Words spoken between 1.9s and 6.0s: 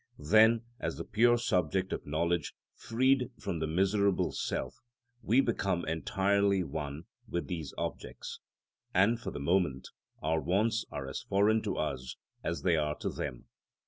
of knowledge, freed from the miserable self, we become